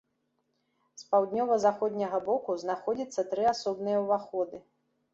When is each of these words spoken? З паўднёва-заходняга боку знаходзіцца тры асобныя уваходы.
З 1.01 1.05
паўднёва-заходняга 1.11 2.23
боку 2.33 2.57
знаходзіцца 2.65 3.29
тры 3.31 3.49
асобныя 3.55 3.97
уваходы. 4.09 4.57